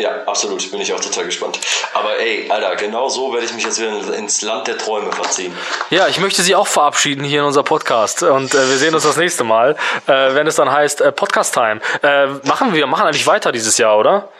Ja, 0.00 0.22
absolut. 0.24 0.70
Bin 0.70 0.80
ich 0.80 0.94
auch 0.94 1.00
total 1.00 1.26
gespannt. 1.26 1.60
Aber 1.92 2.18
ey, 2.18 2.50
Alter, 2.50 2.74
genau 2.76 3.10
so 3.10 3.34
werde 3.34 3.44
ich 3.44 3.52
mich 3.52 3.64
jetzt 3.64 3.78
wieder 3.78 4.14
ins 4.14 4.40
Land 4.40 4.66
der 4.66 4.78
Träume 4.78 5.12
verziehen. 5.12 5.54
Ja, 5.90 6.08
ich 6.08 6.18
möchte 6.18 6.40
Sie 6.40 6.54
auch 6.54 6.66
verabschieden 6.66 7.22
hier 7.22 7.40
in 7.40 7.46
unser 7.46 7.62
Podcast 7.62 8.22
und 8.22 8.54
äh, 8.54 8.70
wir 8.70 8.78
sehen 8.78 8.94
uns 8.94 9.02
das 9.02 9.18
nächste 9.18 9.44
Mal, 9.44 9.76
äh, 10.06 10.34
wenn 10.34 10.46
es 10.46 10.56
dann 10.56 10.72
heißt 10.72 11.02
äh, 11.02 11.12
Podcast 11.12 11.52
Time. 11.52 11.80
Äh, 12.02 12.28
machen 12.44 12.72
wir, 12.72 12.86
machen 12.86 13.06
eigentlich 13.06 13.26
weiter 13.26 13.52
dieses 13.52 13.76
Jahr, 13.76 13.98
oder? 13.98 14.30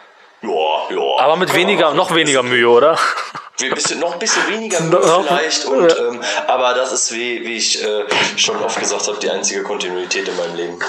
Ja, 0.43 0.95
ja. 0.95 1.19
Aber 1.23 1.35
mit 1.35 1.53
weniger, 1.53 1.93
noch 1.93 2.13
weniger 2.15 2.41
Mühe, 2.43 2.67
oder? 2.67 2.97
Wir 3.57 3.75
bisschen, 3.75 3.99
noch 3.99 4.13
ein 4.13 4.19
bisschen 4.19 4.47
weniger 4.47 4.79
Mühe 4.81 5.23
vielleicht. 5.27 5.65
Und, 5.65 5.95
ähm, 5.99 6.21
aber 6.47 6.73
das 6.73 6.91
ist, 6.91 7.13
wie, 7.13 7.45
wie 7.45 7.57
ich 7.57 7.83
äh, 7.83 8.05
schon 8.37 8.57
oft 8.63 8.79
gesagt 8.79 9.07
habe, 9.07 9.19
die 9.19 9.29
einzige 9.29 9.61
Kontinuität 9.61 10.27
in 10.27 10.35
meinem 10.35 10.55
Leben. 10.55 10.79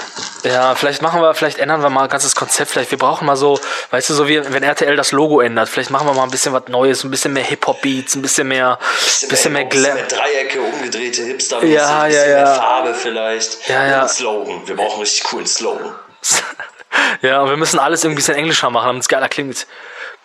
Ja, 0.43 0.73
vielleicht 0.73 1.03
machen 1.03 1.21
wir, 1.21 1.35
vielleicht 1.35 1.59
ändern 1.59 1.81
wir 1.83 1.91
mal 1.91 2.03
ein 2.03 2.09
ganzes 2.09 2.35
Konzept. 2.35 2.71
Vielleicht 2.71 2.89
wir 2.89 2.97
brauchen 2.97 3.27
mal 3.27 3.35
so, 3.35 3.59
weißt 3.91 4.09
du, 4.09 4.13
so 4.15 4.27
wie 4.27 4.41
wenn 4.51 4.63
RTL 4.63 4.95
das 4.95 5.11
Logo 5.11 5.39
ändert. 5.39 5.69
Vielleicht 5.69 5.91
machen 5.91 6.07
wir 6.07 6.13
mal 6.13 6.23
ein 6.23 6.31
bisschen 6.31 6.53
was 6.53 6.63
Neues, 6.67 7.03
ein 7.03 7.11
bisschen 7.11 7.33
mehr 7.33 7.43
Hip 7.43 7.67
Hop 7.67 7.81
Beats, 7.81 8.15
ein 8.15 8.23
bisschen 8.23 8.47
mehr, 8.47 8.79
bisschen, 9.29 9.53
mehr 9.53 9.61
Hip-Hop, 9.61 9.69
bisschen 9.69 9.83
Glam. 9.83 9.95
mehr 9.95 10.07
Dreiecke, 10.07 10.61
umgedrehte 10.61 11.21
hipster 11.23 11.63
Ja, 11.63 12.01
ein 12.01 12.07
bisschen 12.09 12.29
ja, 12.29 12.37
ja. 12.37 12.43
mehr 12.43 12.55
Farbe 12.55 12.93
vielleicht. 12.95 13.69
Ja, 13.69 13.83
Und 13.83 13.89
ja. 13.89 13.99
einen 13.99 14.09
Slogan. 14.09 14.61
Wir 14.67 14.75
brauchen 14.75 14.93
einen 14.93 15.01
richtig 15.01 15.23
coolen 15.25 15.45
Slogan. 15.45 15.93
Ja, 17.21 17.41
und 17.41 17.49
wir 17.49 17.57
müssen 17.57 17.79
alles 17.79 18.03
irgendwie 18.03 18.13
ein 18.15 18.23
bisschen 18.23 18.35
englischer 18.35 18.69
machen, 18.69 18.87
damit 18.87 19.01
es 19.03 19.07
geiler 19.09 19.29
klingt. 19.29 19.65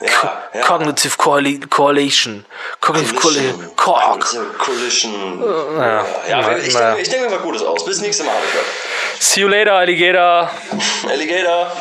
Ja, 0.00 0.42
ja. 0.54 0.60
Cognitive 0.62 1.16
Correlation. 1.16 2.44
Cognitive 2.80 3.14
Correlation. 3.16 3.76
Cork. 3.76 4.26
Collision. 4.58 5.42
Ja, 5.76 6.04
Ja, 6.28 6.56
ich, 6.56 6.72
na. 6.74 6.80
denke, 6.80 7.02
ich 7.02 7.08
denke 7.08 7.24
mir 7.28 7.36
mal 7.36 7.42
Gutes 7.42 7.62
aus. 7.62 7.84
Bis 7.84 8.00
nächstes 8.00 8.24
Mal. 8.24 8.34
See 9.18 9.40
you 9.40 9.48
later, 9.48 9.72
Alligator. 9.74 10.50
Alligator. 11.08 11.72